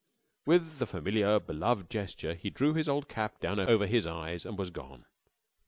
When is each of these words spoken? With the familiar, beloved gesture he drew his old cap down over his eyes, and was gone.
With 0.47 0.79
the 0.79 0.87
familiar, 0.87 1.39
beloved 1.39 1.87
gesture 1.87 2.33
he 2.33 2.49
drew 2.49 2.73
his 2.73 2.89
old 2.89 3.07
cap 3.07 3.39
down 3.39 3.59
over 3.59 3.85
his 3.85 4.07
eyes, 4.07 4.47
and 4.47 4.57
was 4.57 4.71
gone. 4.71 5.05